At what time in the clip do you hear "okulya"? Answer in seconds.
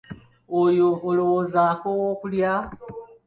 2.13-2.53